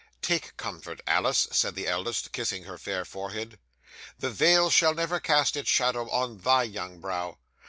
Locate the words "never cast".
4.95-5.55